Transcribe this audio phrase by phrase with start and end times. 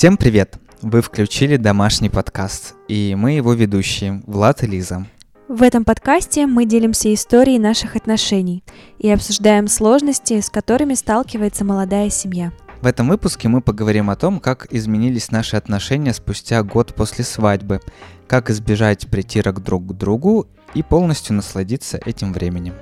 [0.00, 0.56] Всем привет!
[0.80, 5.04] Вы включили домашний подкаст, и мы его ведущие, Влад и Лиза.
[5.46, 8.64] В этом подкасте мы делимся историей наших отношений
[8.96, 12.50] и обсуждаем сложности, с которыми сталкивается молодая семья.
[12.80, 17.82] В этом выпуске мы поговорим о том, как изменились наши отношения спустя год после свадьбы,
[18.26, 22.72] как избежать притирок друг к другу и полностью насладиться этим временем.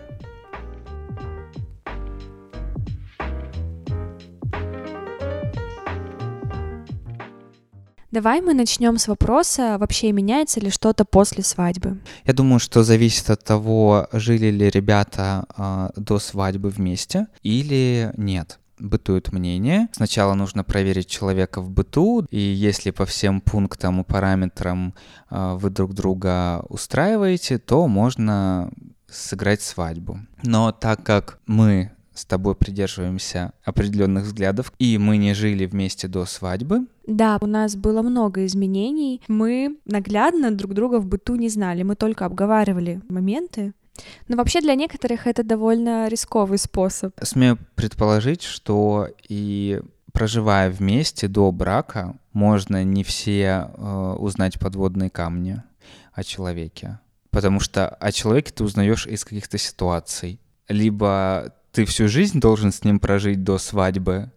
[8.18, 11.98] Давай мы начнем с вопроса, вообще меняется ли что-то после свадьбы?
[12.24, 18.58] Я думаю, что зависит от того, жили ли ребята э, до свадьбы вместе или нет
[18.80, 19.86] бытует мнение.
[19.92, 24.94] Сначала нужно проверить человека в быту, и если по всем пунктам и параметрам
[25.30, 28.72] э, вы друг друга устраиваете, то можно
[29.08, 30.18] сыграть свадьбу.
[30.42, 36.24] Но так как мы с тобой придерживаемся определенных взглядов, и мы не жили вместе до
[36.26, 36.86] свадьбы.
[37.06, 39.22] Да, у нас было много изменений.
[39.28, 43.72] Мы наглядно друг друга в быту не знали, мы только обговаривали моменты.
[44.28, 47.12] Но вообще для некоторых это довольно рисковый способ.
[47.22, 49.80] Смею предположить, что и
[50.12, 55.62] проживая вместе до брака, можно не все э, узнать подводные камни
[56.12, 56.98] о человеке.
[57.30, 60.40] Потому что о человеке ты узнаешь из каких-то ситуаций.
[60.68, 64.32] Либо ты всю жизнь должен с ним прожить до свадьбы,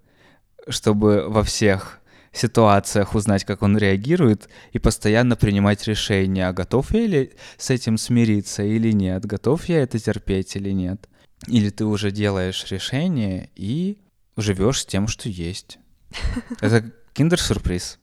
[0.68, 2.00] чтобы во всех
[2.32, 7.98] ситуациях узнать, как он реагирует, и постоянно принимать решения, а готов я ли с этим
[7.98, 11.10] смириться или нет, готов я это терпеть или нет.
[11.48, 13.98] Или ты уже делаешь решение и
[14.38, 15.80] живешь с тем, что есть.
[16.62, 17.98] Это киндер-сюрприз.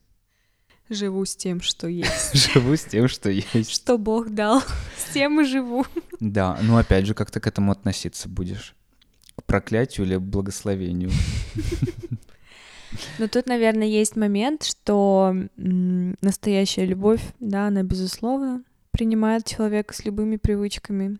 [0.90, 2.34] Живу с тем, что есть.
[2.52, 3.70] Живу с тем, что есть.
[3.70, 4.62] Что Бог дал,
[4.96, 5.86] с тем и живу.
[6.18, 8.74] Да, ну опять же, как ты к этому относиться будешь?
[9.38, 11.10] К проклятию или благословению?
[13.18, 20.36] Но тут, наверное, есть момент, что настоящая любовь, да, она, безусловно, принимает человека с любыми
[20.36, 21.18] привычками.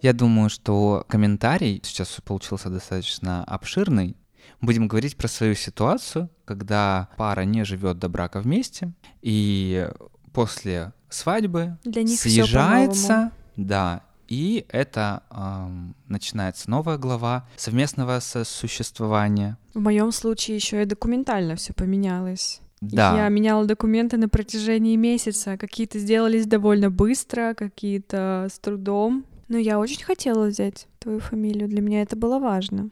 [0.00, 4.16] Я думаю, что комментарий сейчас получился достаточно обширный.
[4.60, 9.88] Будем говорить про свою ситуацию, когда пара не живет до брака вместе, и
[10.34, 15.68] после свадьбы Для них съезжается, да, и это э,
[16.08, 19.56] начинается новая глава совместного существования.
[19.74, 22.60] В моем случае еще и документально все поменялось.
[22.80, 23.16] Да.
[23.16, 25.56] Я меняла документы на протяжении месяца.
[25.56, 29.24] Какие-то сделались довольно быстро, какие-то с трудом.
[29.48, 31.68] Но я очень хотела взять твою фамилию.
[31.68, 32.90] Для меня это было важно.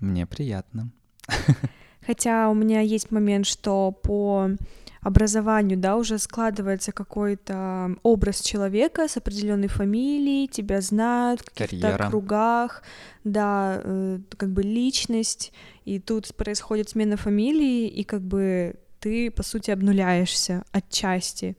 [0.00, 0.90] Мне приятно.
[2.06, 4.50] Хотя у меня есть момент, что по
[5.02, 12.82] образованию, да, уже складывается какой-то образ человека с определенной фамилией, тебя знают в каких-то кругах,
[13.24, 15.52] да, э, как бы личность,
[15.84, 21.56] и тут происходит смена фамилии, и как бы ты, по сути, обнуляешься отчасти.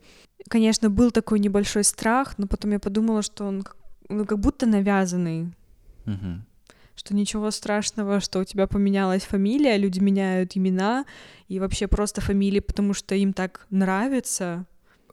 [0.47, 3.63] Конечно, был такой небольшой страх, но потом я подумала, что он
[4.09, 5.53] ну, как будто навязанный.
[6.05, 6.41] Угу
[7.01, 11.05] что ничего страшного, что у тебя поменялась фамилия, люди меняют имена
[11.47, 14.65] и вообще просто фамилии, потому что им так нравится.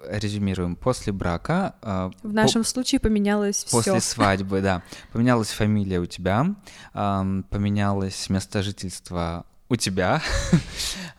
[0.07, 0.77] Резюмируем.
[0.77, 1.77] После брака...
[1.81, 2.69] Э, в нашем по...
[2.69, 3.77] случае поменялось все.
[3.79, 4.83] После свадьбы, да.
[5.13, 6.57] Поменялась фамилия у тебя,
[6.93, 10.21] э, поменялось место жительства у тебя,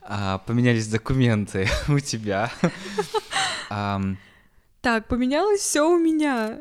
[0.08, 2.52] э, поменялись документы у тебя.
[4.82, 6.60] Так, поменялось все у меня.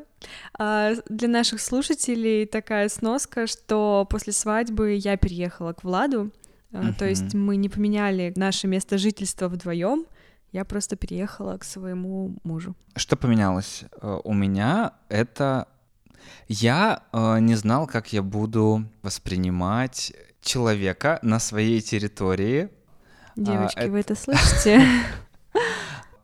[0.59, 6.31] А, для наших слушателей такая сноска, что после свадьбы я переехала к Владу,
[6.73, 6.95] uh-huh.
[6.99, 10.07] то есть мы не поменяли наше место жительства вдвоем,
[10.53, 12.75] я просто переехала к своему мужу.
[12.97, 14.93] Что поменялось э, у меня?
[15.09, 15.69] Это
[16.49, 22.71] я э, не знал, как я буду воспринимать человека на своей территории.
[23.37, 24.83] Девочки, а, вы это слышите?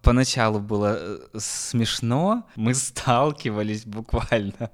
[0.04, 4.70] поначалу было э, смешно, мы сталкивались буквально.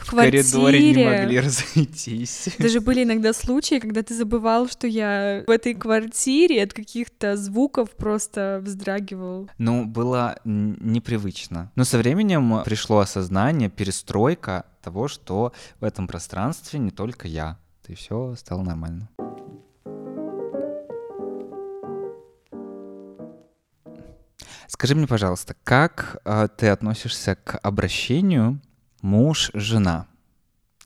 [0.00, 2.48] В, в коридоре не могли разойтись.
[2.58, 7.90] Даже были иногда случаи, когда ты забывал, что я в этой квартире от каких-то звуков
[7.96, 9.48] просто вздрагивал.
[9.58, 11.72] Ну, было непривычно.
[11.74, 17.58] Но со временем пришло осознание, перестройка того, что в этом пространстве не только я.
[17.88, 19.08] И все стало нормально.
[24.68, 28.60] Скажи мне, пожалуйста, как э, ты относишься к обращению
[29.00, 30.06] муж-жена?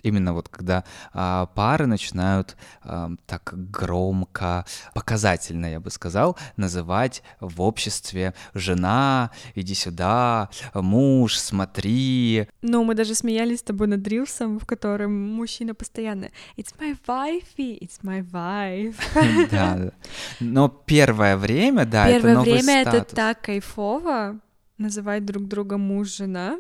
[0.03, 4.65] Именно вот когда а, пары начинают а, так громко,
[4.95, 12.49] показательно, я бы сказал, называть в обществе жена, иди сюда, муж, смотри.
[12.63, 17.79] Ну, мы даже смеялись с тобой над Рилсом, в котором мужчина постоянно It's my wifey,
[17.81, 18.97] it's my wife.
[19.51, 19.93] Да,
[20.39, 23.01] но первое время, да, первое это новый время статус.
[23.01, 24.41] это так кайфово
[24.81, 26.59] называть друг друга муж-жена,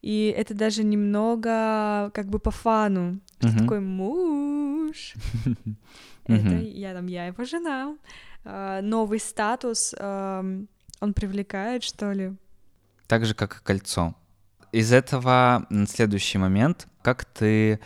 [0.00, 3.20] и это даже немного как бы по фану.
[3.42, 3.58] Угу.
[3.58, 5.14] Такой муж.
[6.26, 7.96] Это я там, я его жена.
[8.44, 12.32] А, новый статус, он привлекает, что ли?
[13.06, 14.14] Так же, как и кольцо.
[14.72, 16.88] Из этого следующий момент.
[17.02, 17.78] Как ты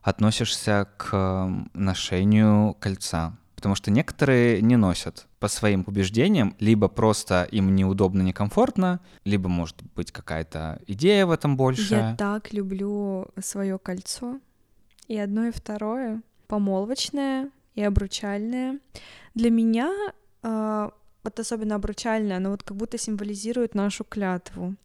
[0.00, 3.36] относишься к ношению кольца?
[3.54, 9.82] Потому что некоторые не носят по своим убеждениям, либо просто им неудобно, некомфортно, либо, может
[9.96, 11.94] быть, какая-то идея в этом больше.
[11.96, 14.38] Я так люблю свое кольцо.
[15.08, 16.22] И одно, и второе.
[16.46, 18.78] Помолвочное и обручальное.
[19.34, 19.92] Для меня
[20.44, 20.90] э,
[21.24, 24.76] вот особенно обручальное, оно вот как будто символизирует нашу клятву.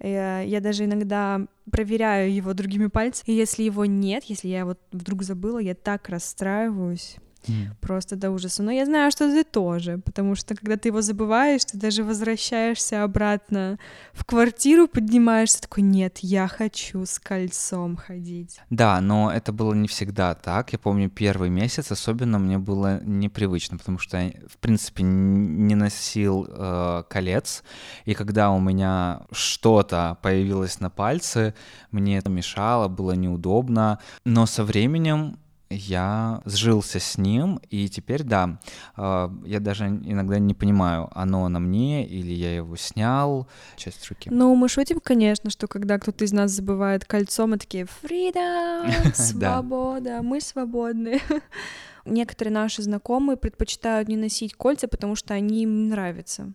[0.00, 4.80] Я, я даже иногда проверяю его другими пальцами, и если его нет, если я вот
[4.90, 7.18] вдруг забыла, я так расстраиваюсь.
[7.48, 7.74] Mm.
[7.80, 8.62] Просто до ужаса.
[8.62, 13.02] Но я знаю, что ты тоже, потому что когда ты его забываешь, ты даже возвращаешься
[13.02, 13.78] обратно
[14.12, 18.60] в квартиру, поднимаешься, такой, нет, я хочу с кольцом ходить.
[18.70, 20.72] Да, но это было не всегда так.
[20.72, 26.46] Я помню, первый месяц особенно мне было непривычно, потому что я, в принципе, не носил
[26.48, 27.62] э, колец,
[28.04, 31.54] и когда у меня что-то появилось на пальце,
[31.90, 35.38] мне это мешало, было неудобно, но со временем
[35.74, 38.58] я сжился с ним, и теперь, да,
[38.96, 44.30] а, я даже иногда не понимаю, оно на мне или я его снял, часть руки.
[44.30, 49.12] Ну, мы шутим, конечно, что когда кто-то из нас забывает кольцо, мы такие «Freedom!
[49.14, 50.22] Свобода!
[50.22, 51.20] Мы свободны!»
[52.04, 56.52] Некоторые наши знакомые предпочитают не носить кольца, потому что они им нравятся.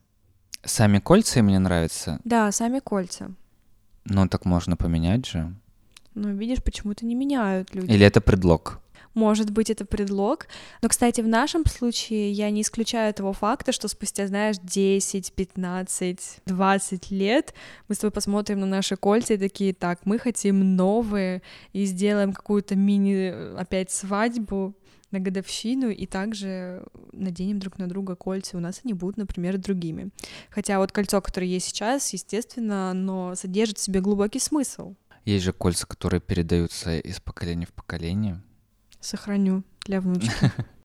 [0.63, 2.19] Сами кольца им не нравятся?
[2.25, 3.31] Да, сами кольца.
[4.05, 5.53] Ну, так можно поменять же.
[6.15, 7.91] Ну, видишь, почему-то не меняют люди.
[7.91, 8.79] Или это предлог?
[9.17, 10.47] Может быть, это предлог.
[10.81, 16.39] Но, кстати, в нашем случае я не исключаю того факта, что спустя, знаешь, 10, 15,
[16.45, 17.53] 20 лет
[17.87, 21.41] мы с тобой посмотрим на наши кольца и такие, так, мы хотим новые,
[21.73, 24.75] и сделаем какую-то мини, опять, свадьбу
[25.11, 28.55] на годовщину и также наденем друг на друга кольца.
[28.55, 30.09] У нас они будут, например, другими.
[30.51, 34.95] Хотя вот кольцо, которое есть сейчас, естественно, оно содержит в себе глубокий смысл.
[35.25, 38.41] Есть же кольца, которые передаются из поколения в поколение.
[38.99, 40.31] Сохраню для внучки.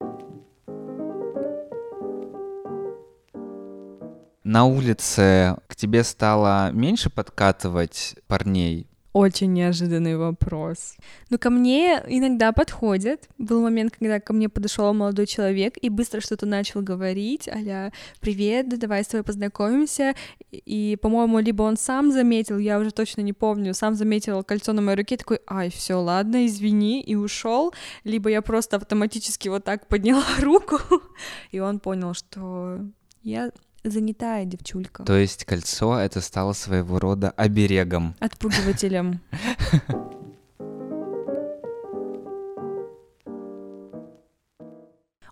[4.44, 10.96] На улице к тебе стало меньше подкатывать парней очень неожиданный вопрос.
[11.28, 13.28] Ну, ко мне иногда подходят.
[13.36, 18.68] Был момент, когда ко мне подошел молодой человек и быстро что-то начал говорить, аля «Привет,
[18.78, 20.14] давай с тобой познакомимся».
[20.50, 24.80] И, по-моему, либо он сам заметил, я уже точно не помню, сам заметил кольцо на
[24.80, 27.74] моей руке, такой «Ай, все, ладно, извини», и ушел.
[28.04, 30.78] Либо я просто автоматически вот так подняла руку,
[31.50, 32.80] и он понял, что
[33.22, 33.50] я
[33.84, 35.04] занятая девчулька.
[35.04, 38.14] То есть кольцо это стало своего рода оберегом.
[38.20, 39.20] Отпугивателем.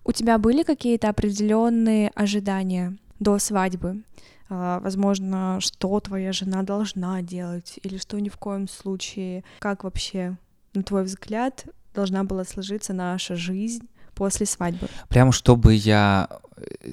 [0.03, 4.03] У тебя были какие-то определенные ожидания до свадьбы?
[4.49, 10.35] А, возможно, что твоя жена должна делать, или что ни в коем случае, как вообще,
[10.73, 14.87] на твой взгляд, должна была сложиться наша жизнь после свадьбы?
[15.07, 16.27] Прям чтобы я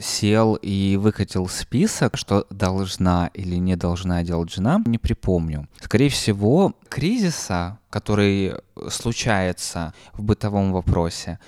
[0.00, 5.68] сел и выкатил список, что должна или не должна делать жена, не припомню.
[5.80, 8.54] Скорее всего, кризиса, который
[8.88, 11.38] случается в бытовом вопросе,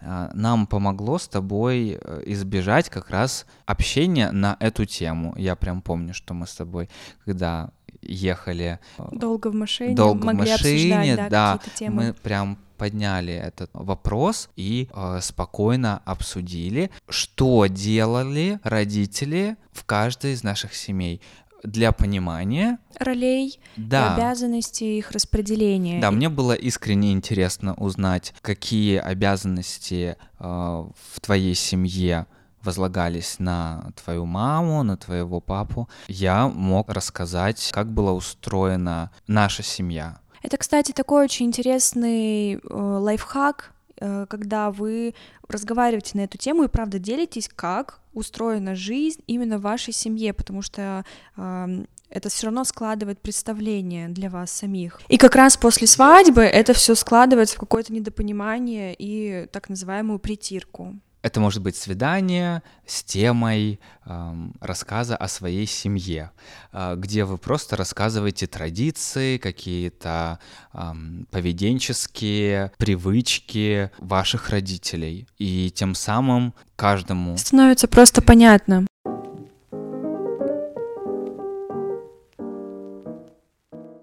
[0.00, 5.34] э, нам помогло с тобой э, избежать как раз общения на эту тему.
[5.36, 6.88] Я прям помню, что мы с тобой,
[7.24, 7.70] когда
[8.02, 8.78] ехали
[9.12, 15.18] долго в машине, долго в машине, да, да мы прям подняли этот вопрос и э,
[15.20, 21.20] спокойно обсудили, что делали родители в каждой из наших семей
[21.62, 24.14] для понимания ролей, да.
[24.14, 26.00] обязанностей, их распределения.
[26.00, 32.24] Да, мне было искренне интересно узнать, какие обязанности э, в твоей семье
[32.62, 35.86] возлагались на твою маму, на твоего папу.
[36.08, 40.18] Я мог рассказать, как была устроена наша семья.
[40.42, 45.14] Это, кстати, такой очень интересный э, лайфхак, э, когда вы
[45.48, 50.62] разговариваете на эту тему и правда делитесь, как устроена жизнь именно в вашей семье, потому
[50.62, 51.04] что
[51.36, 55.00] э, это все равно складывает представление для вас самих.
[55.08, 60.96] И как раз после свадьбы это все складывается в какое-то недопонимание и так называемую притирку.
[61.22, 66.30] Это может быть свидание с темой эм, рассказа о своей семье,
[66.72, 70.38] э, где вы просто рассказываете традиции, какие-то
[70.72, 75.28] эм, поведенческие привычки ваших родителей.
[75.38, 77.36] И тем самым каждому...
[77.36, 78.86] Становится просто понятно.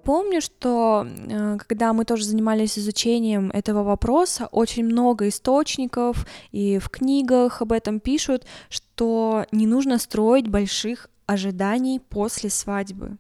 [0.08, 6.88] Помню, что э, когда мы тоже занимались изучением этого вопроса, очень много источников и в
[6.88, 13.18] книгах об этом пишут, что не нужно строить больших ожиданий после свадьбы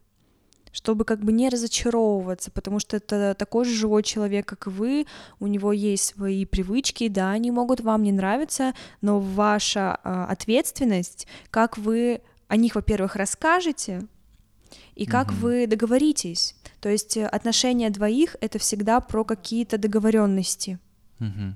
[0.71, 5.07] чтобы как бы не разочаровываться, потому что это такой же живой человек, как и вы,
[5.39, 11.27] у него есть свои привычки, да, они могут вам не нравиться, но ваша э, ответственность,
[11.49, 14.03] как вы о них, во-первых, расскажете,
[14.97, 15.39] и как mm-hmm.
[15.41, 16.55] вы договоритесь.
[16.79, 20.79] То есть э, отношения двоих это всегда про какие-то договоренности.
[21.19, 21.53] Mm-hmm.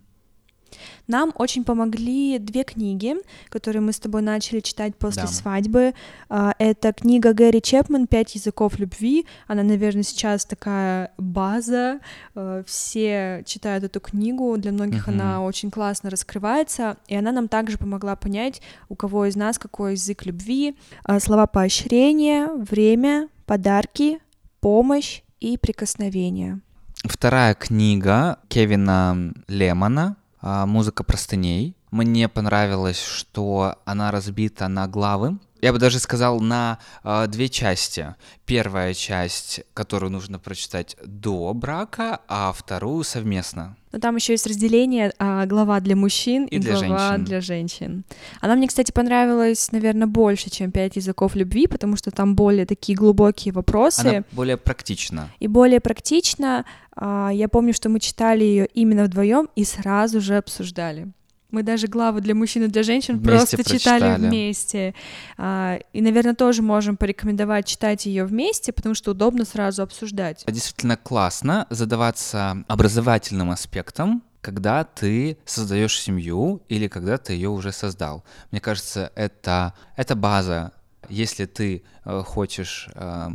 [1.07, 3.15] Нам очень помогли две книги,
[3.49, 5.27] которые мы с тобой начали читать после да.
[5.27, 5.93] свадьбы.
[6.29, 9.25] А, это книга Гэри Чепман «Пять языков любви».
[9.47, 11.99] Она, наверное, сейчас такая база.
[12.35, 14.55] Э, все читают эту книгу.
[14.57, 15.11] Для многих uh-huh.
[15.13, 16.97] она очень классно раскрывается.
[17.07, 20.77] И она нам также помогла понять, у кого из нас какой язык любви.
[21.03, 24.19] А, слова поощрения, время, подарки,
[24.61, 26.61] помощь и прикосновение.
[27.03, 31.75] Вторая книга Кевина Лемона а, музыка простыней.
[31.91, 35.37] Мне понравилось, что она разбита на главы.
[35.61, 38.15] Я бы даже сказал на э, две части.
[38.45, 43.75] Первая часть, которую нужно прочитать до брака, а вторую совместно.
[43.91, 47.25] Но там еще есть разделение а, глава для мужчин и, и для глава женщин.
[47.25, 48.03] для женщин.
[48.39, 52.97] Она мне, кстати, понравилась, наверное, больше, чем пять языков любви, потому что там более такие
[52.97, 53.99] глубокие вопросы.
[53.99, 55.29] Она более практична.
[55.39, 56.65] И более практично.
[56.95, 61.11] А, я помню, что мы читали ее именно вдвоем и сразу же обсуждали.
[61.51, 63.99] Мы даже главы для мужчин и для женщин вместе просто прочитали.
[63.99, 64.95] читали вместе.
[65.37, 70.43] А, и, наверное, тоже можем порекомендовать читать ее вместе, потому что удобно сразу обсуждать.
[70.47, 78.23] Действительно классно задаваться образовательным аспектом, когда ты создаешь семью или когда ты ее уже создал.
[78.51, 80.71] Мне кажется, это, это база.
[81.09, 83.29] Если ты э, хочешь э,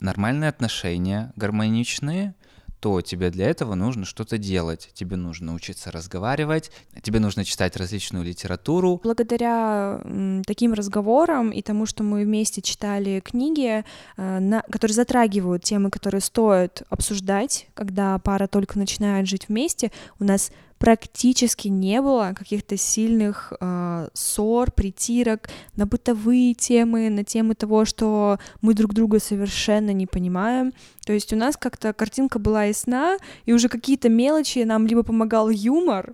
[0.00, 2.34] нормальные отношения, гармоничные,
[2.84, 4.90] то тебе для этого нужно что-то делать.
[4.92, 9.00] Тебе нужно учиться разговаривать, тебе нужно читать различную литературу.
[9.02, 10.02] Благодаря
[10.46, 13.86] таким разговорам и тому, что мы вместе читали книги,
[14.18, 20.50] э, которые затрагивают темы, которые стоит обсуждать, когда пара только начинает жить вместе, у нас
[20.84, 28.38] практически не было каких-то сильных э, ссор, притирок на бытовые темы, на темы того, что
[28.60, 30.74] мы друг друга совершенно не понимаем.
[31.06, 35.48] То есть у нас как-то картинка была ясна, и уже какие-то мелочи нам либо помогал
[35.48, 36.12] юмор.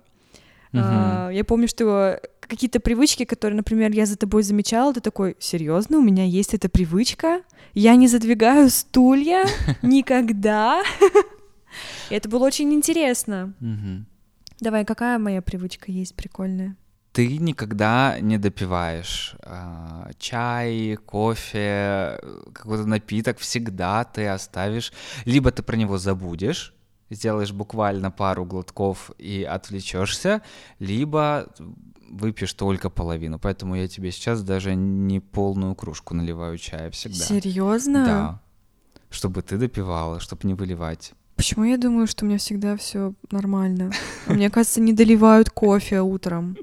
[0.73, 1.31] Uh-huh.
[1.31, 5.99] Uh, я помню, что какие-то привычки, которые, например, я за тобой замечала, ты такой, серьезно,
[5.99, 7.43] у меня есть эта привычка,
[7.75, 9.47] я не задвигаю стулья
[9.83, 10.85] никогда.
[12.09, 13.53] Это было очень интересно.
[14.61, 16.77] Давай, какая моя привычка есть прикольная?
[17.13, 22.21] Ты никогда не допиваешь э, чай, кофе,
[22.53, 24.93] какой-то напиток, всегда ты оставишь,
[25.25, 26.73] либо ты про него забудешь,
[27.11, 30.43] сделаешь буквально пару глотков и отвлечешься,
[30.79, 31.53] либо
[32.11, 33.39] выпьешь только половину.
[33.41, 37.25] Поэтому я тебе сейчас даже не полную кружку наливаю чая всегда.
[37.25, 38.05] Серьезно?
[38.05, 38.43] Да.
[39.11, 41.13] Чтобы ты допивала, чтобы не выливать.
[41.41, 43.93] Почему я думаю, что у меня всегда все нормально?
[44.27, 46.59] А мне кажется, не доливают кофе утром.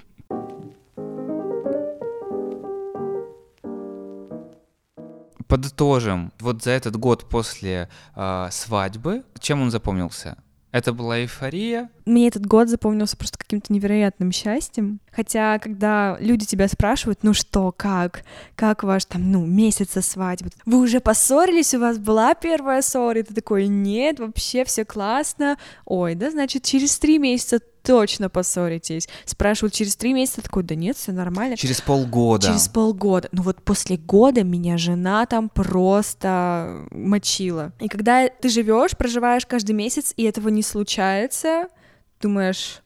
[5.48, 6.32] Подытожим.
[6.40, 10.38] Вот за этот год после э, свадьбы, чем он запомнился?
[10.72, 11.90] Это была эйфория.
[12.08, 15.00] Мне этот год запомнился просто каким-то невероятным счастьем.
[15.12, 18.24] Хотя, когда люди тебя спрашивают, ну что, как,
[18.56, 23.20] как ваш там, ну, месяц со свадьбы, вы уже поссорились, у вас была первая ссора,
[23.20, 29.08] и ты такой, нет, вообще все классно, ой, да, значит, через три месяца точно поссоритесь.
[29.26, 31.56] Спрашивают через три месяца, такой, да нет, все нормально.
[31.56, 32.48] Через полгода.
[32.48, 33.30] Через полгода.
[33.32, 37.72] Ну вот после года меня жена там просто мочила.
[37.80, 41.70] И когда ты живешь, проживаешь каждый месяц, и этого не случается,
[42.22, 42.82] думаешь,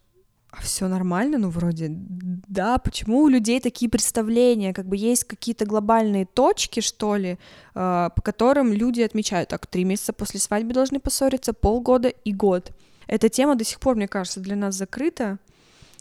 [0.51, 5.65] а все нормально, ну вроде да, почему у людей такие представления, как бы есть какие-то
[5.65, 7.37] глобальные точки, что ли,
[7.73, 12.71] э, по которым люди отмечают, так, три месяца после свадьбы должны поссориться, полгода и год.
[13.07, 15.39] Эта тема до сих пор, мне кажется, для нас закрыта.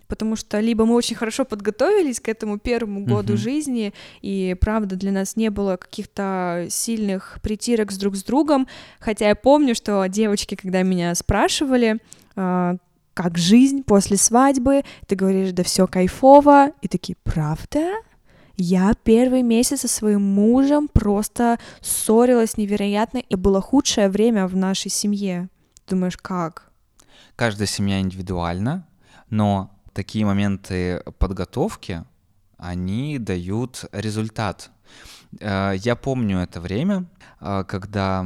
[0.09, 3.37] потому что либо мы очень хорошо подготовились к этому первому году uh-huh.
[3.37, 8.67] жизни, и правда для нас не было каких-то сильных притирок с друг с другом,
[8.99, 12.01] хотя я помню, что девочки, когда меня спрашивали,
[12.35, 12.77] э,
[13.23, 17.93] как жизнь после свадьбы, ты говоришь, да все кайфово, и такие, правда?
[18.57, 24.91] Я первый месяц со своим мужем просто ссорилась невероятно, и было худшее время в нашей
[24.91, 25.51] семье.
[25.87, 26.73] Думаешь, как?
[27.37, 28.87] Каждая семья индивидуальна,
[29.29, 32.05] но такие моменты подготовки,
[32.57, 34.71] они дают результат.
[35.39, 37.07] Э, я помню это время,
[37.41, 38.25] э, когда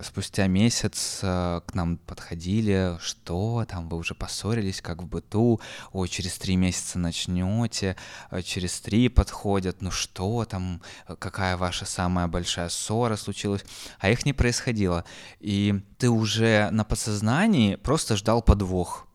[0.00, 3.64] спустя месяц э, к нам подходили, что?
[3.68, 5.60] Там вы уже поссорились, как в быту,
[5.92, 7.96] ой, через три месяца начнете,
[8.44, 10.82] через три подходят, ну что там,
[11.18, 13.64] какая ваша самая большая ссора случилась,
[13.98, 15.04] а их не происходило.
[15.40, 19.05] И ты уже на подсознании просто ждал подвох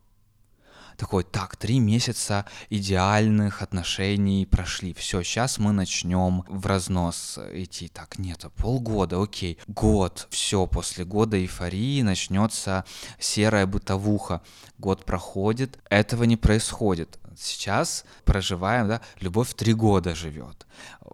[1.02, 7.88] такой, так, три месяца идеальных отношений прошли, все, сейчас мы начнем в разнос идти.
[7.88, 12.86] Так, нет, полгода, окей, год, все, после года эйфории начнется
[13.18, 14.44] серая бытовуха.
[14.78, 20.66] Год проходит, этого не происходит сейчас проживаем, да, любовь три года живет.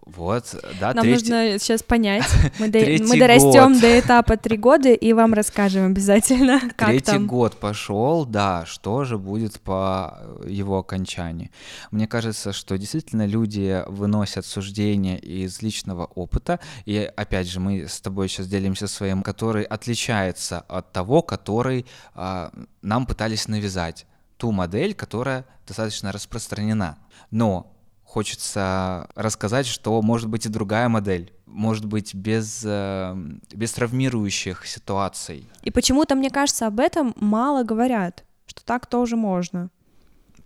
[0.06, 1.30] Вот, да, Нам третий...
[1.30, 2.26] нужно сейчас понять.
[2.58, 2.78] Мы, до...
[2.78, 7.26] мы дорастем до этапа три года и вам расскажем обязательно, как Третий там.
[7.26, 11.50] год пошел, да, что же будет по его окончании.
[11.90, 18.00] Мне кажется, что действительно люди выносят суждения из личного опыта, и опять же мы с
[18.00, 22.50] тобой сейчас делимся своим, который отличается от того, который а,
[22.82, 24.06] нам пытались навязать
[24.38, 26.98] ту модель, которая достаточно распространена.
[27.30, 33.14] Но хочется рассказать, что может быть и другая модель, может быть без, э,
[33.52, 35.46] без травмирующих ситуаций.
[35.62, 39.70] И почему-то, мне кажется, об этом мало говорят, что так тоже можно.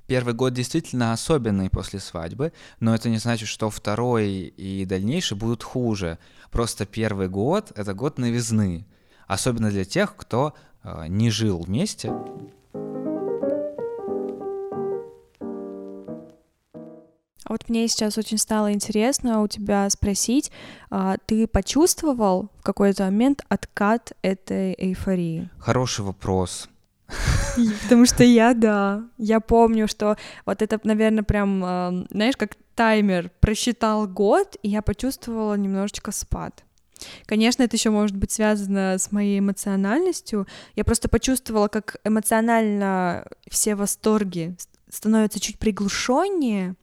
[0.09, 5.63] Первый год действительно особенный после свадьбы, но это не значит, что второй и дальнейшие будут
[5.63, 6.19] хуже.
[6.51, 8.87] Просто первый год— это год новизны,
[9.29, 12.13] особенно для тех, кто э, не жил вместе,
[17.49, 20.53] вот мне сейчас очень стало интересно у тебя спросить,
[20.91, 25.51] а, ты почувствовал в какой-то момент откат этой эйфории?
[25.59, 26.69] Хороший вопрос.
[27.83, 33.31] Потому что я, да, я помню, что вот это, наверное, прям, а, знаешь, как таймер
[33.41, 36.65] просчитал год, и я почувствовала немножечко спад.
[37.27, 40.47] Конечно, это еще может быть связано с моей эмоциональностью.
[40.77, 44.57] Я просто почувствовала, как эмоционально все восторги
[44.93, 46.77] становятся чуть приглушеннее,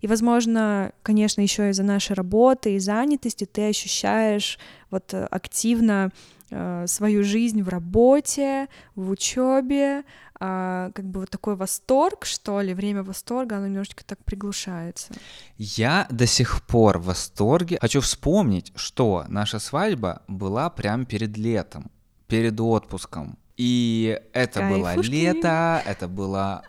[0.00, 4.58] и, возможно, конечно, еще из-за нашей работы и занятости ты ощущаешь
[4.90, 6.12] вот э, активно
[6.50, 10.04] э, свою жизнь в работе, в учебе,
[10.38, 15.12] э, как бы вот такой восторг, что ли, время восторга, оно немножечко так приглушается.
[15.58, 17.78] Я до сих пор в восторге.
[17.80, 21.90] Хочу вспомнить, что наша свадьба была прямо перед летом,
[22.28, 23.38] перед отпуском.
[23.56, 24.80] И это Кайфушки.
[24.80, 26.62] было лето, это было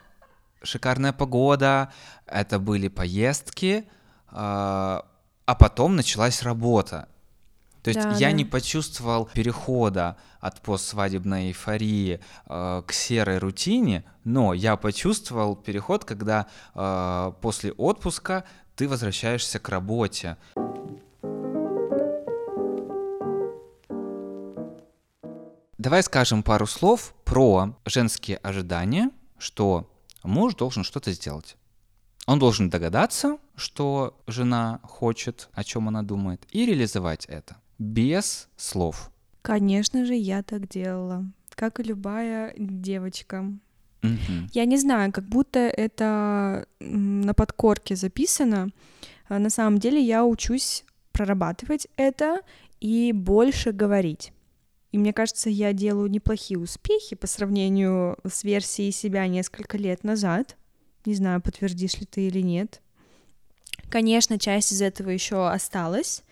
[0.62, 1.92] шикарная погода,
[2.26, 3.86] это были поездки,
[4.30, 5.06] а,
[5.46, 7.08] а потом началась работа.
[7.88, 8.32] То есть да, я да.
[8.34, 16.48] не почувствовал перехода от постсвадебной эйфории э, к серой рутине, но я почувствовал переход, когда
[16.76, 18.44] э, после отпуска
[18.76, 20.36] ты возвращаешься к работе.
[25.78, 29.90] Давай скажем пару слов про женские ожидания, что
[30.24, 31.58] муж должен что-то сделать.
[32.26, 39.12] Он должен догадаться, что жена хочет, о чем она думает, и реализовать это без слов.
[39.42, 43.46] Конечно же, я так делала, как и любая девочка.
[44.04, 44.50] Угу.
[44.54, 48.70] Я не знаю, как будто это на подкорке записано.
[49.30, 52.42] А на самом деле я учусь прорабатывать это
[52.80, 54.32] и больше говорить.
[54.98, 60.58] И мне кажется, я делаю неплохие успехи по сравнению с версией себя несколько лет назад.
[61.06, 62.82] Не знаю, подтвердишь ли ты или нет.
[63.92, 66.24] Конечно, часть из этого еще осталась.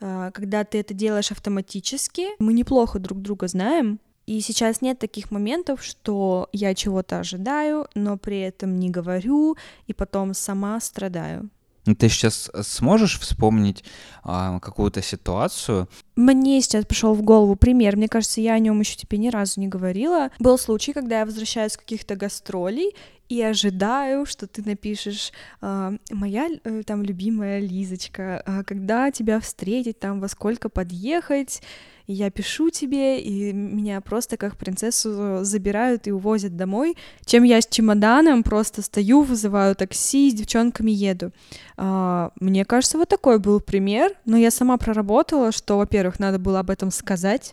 [0.00, 5.30] А, когда ты это делаешь автоматически, мы неплохо друг друга знаем, и сейчас нет таких
[5.30, 11.50] моментов, что я чего-то ожидаю, но при этом не говорю, и потом сама страдаю.
[11.88, 13.82] Ну, ты сейчас сможешь вспомнить
[14.22, 15.88] а, какую-то ситуацию?
[16.16, 17.96] Мне сейчас пришел в голову пример.
[17.96, 20.28] Мне кажется, я о нем еще тебе ни разу не говорила.
[20.38, 22.94] Был случай, когда я возвращаюсь с каких-то гастролей,
[23.30, 29.98] и ожидаю, что ты напишешь а, «Моя э, там любимая Лизочка, а когда тебя встретить,
[29.98, 31.62] там во сколько подъехать?»
[32.08, 37.60] И я пишу тебе, и меня просто как принцессу забирают и увозят домой, чем я
[37.60, 41.32] с чемоданом просто стою, вызываю такси, с девчонками еду.
[41.76, 46.60] А, мне кажется, вот такой был пример, но я сама проработала, что, во-первых, надо было
[46.60, 47.52] об этом сказать,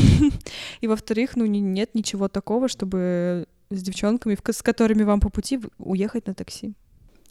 [0.80, 6.26] и во-вторых, ну нет ничего такого, чтобы с девчонками, с которыми вам по пути уехать
[6.26, 6.72] на такси.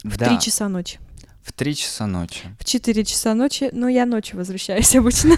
[0.04, 1.00] В три часа ночи.
[1.42, 2.44] В три часа ночи.
[2.58, 5.36] В четыре часа ночи, но я ночью возвращаюсь обычно.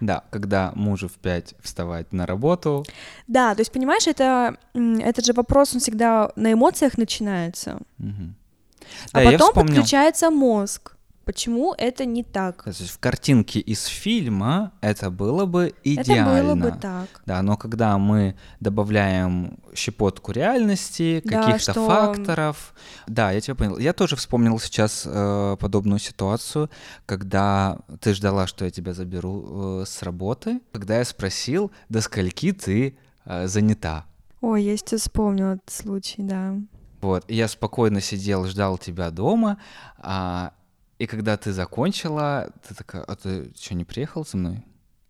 [0.00, 2.84] Да, когда мужу в пять вставать на работу.
[3.28, 7.78] Да, то есть, понимаешь, это, этот же вопрос, он всегда на эмоциях начинается.
[7.98, 8.34] Угу.
[9.12, 10.93] А да, потом подключается мозг.
[11.24, 12.64] Почему это не так?
[12.64, 16.30] То есть в картинке из фильма это было бы идеально.
[16.30, 17.08] Это было бы так.
[17.24, 21.86] Да, но когда мы добавляем щепотку реальности, да, каких-то что...
[21.86, 22.74] факторов,
[23.06, 23.78] да, я тебя понял.
[23.78, 26.70] Я тоже вспомнил сейчас э, подобную ситуацию,
[27.06, 32.52] когда ты ждала, что я тебя заберу э, с работы, когда я спросил, до скольки
[32.52, 34.04] ты э, занята.
[34.42, 36.54] Ой, я сейчас вспомнил этот случай, да.
[37.00, 39.58] Вот, и я спокойно сидел, ждал тебя дома,
[39.98, 40.52] а,
[40.98, 44.62] и когда ты закончила, ты такая, а ты что, не приехал со мной?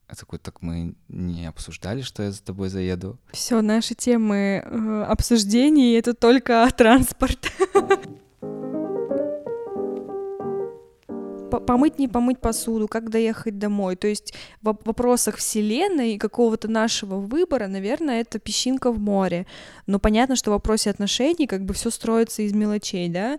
[0.09, 3.19] Я такой, так мы не обсуждали, что я за тобой заеду.
[3.33, 7.51] Все, наши темы э, обсуждений это только транспорт.
[11.61, 13.97] помыть, не помыть посуду, как доехать домой.
[13.97, 19.47] То есть в вопросах Вселенной и какого-то нашего выбора, наверное, это песчинка в море.
[19.87, 23.39] Но понятно, что в вопросе отношений как бы все строится из мелочей, да.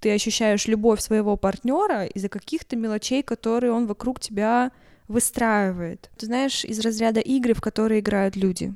[0.00, 4.70] Ты ощущаешь любовь своего партнера из-за каких-то мелочей, которые он вокруг тебя
[5.08, 6.10] выстраивает.
[6.16, 8.74] Ты знаешь, из разряда игры, в которые играют люди.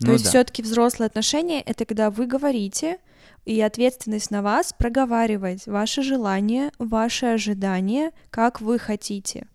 [0.00, 0.30] Ну, То есть да.
[0.30, 2.98] все-таки взрослые отношения это когда вы говорите,
[3.44, 9.46] и ответственность на вас проговаривать ваши желания, ваши ожидания, как вы хотите.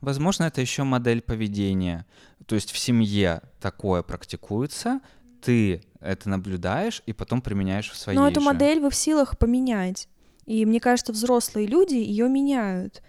[0.00, 2.06] Возможно, это еще модель поведения.
[2.46, 5.00] То есть в семье такое практикуется,
[5.42, 8.18] ты это наблюдаешь и потом применяешь в своей.
[8.18, 10.08] Но эту модель вы в силах поменять.
[10.46, 13.02] И мне кажется, взрослые люди ее меняют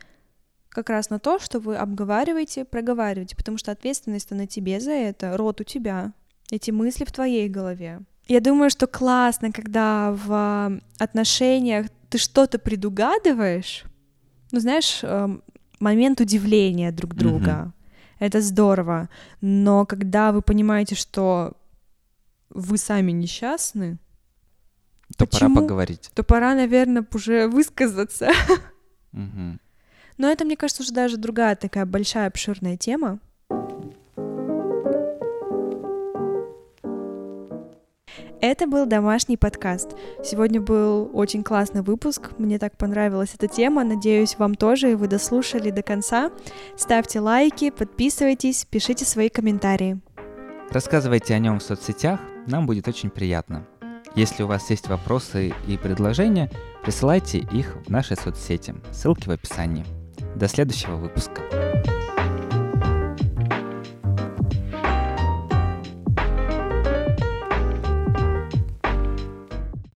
[0.69, 5.37] как раз на то, что вы обговариваете, проговариваете, потому что ответственность на тебе за это,
[5.37, 6.11] рот у тебя,
[6.51, 8.01] эти мысли в твоей голове.
[8.27, 13.85] Я думаю, что классно, когда в отношениях ты что-то предугадываешь,
[14.51, 15.43] ну, знаешь, эм,
[15.79, 17.49] момент удивления друг друга.
[17.49, 17.71] Mm-hmm.
[18.19, 19.09] Это здорово.
[19.41, 21.53] Но когда вы понимаете, что
[22.49, 23.97] вы сами несчастны,
[25.17, 25.55] то Почему?
[25.55, 26.11] пора поговорить.
[26.13, 28.31] То пора, наверное, уже высказаться.
[29.13, 29.59] Угу.
[30.17, 33.19] Но это, мне кажется, уже даже другая такая большая обширная тема.
[38.41, 39.95] Это был домашний подкаст.
[40.23, 42.31] Сегодня был очень классный выпуск.
[42.37, 43.83] Мне так понравилась эта тема.
[43.83, 46.31] Надеюсь, вам тоже, и вы дослушали до конца.
[46.77, 49.99] Ставьте лайки, подписывайтесь, пишите свои комментарии.
[50.69, 53.65] Рассказывайте о нем в соцсетях, нам будет очень приятно.
[54.15, 56.49] Если у вас есть вопросы и предложения,
[56.83, 58.73] присылайте их в наши соцсети.
[58.91, 59.85] Ссылки в описании.
[60.35, 61.64] До следующего выпуска.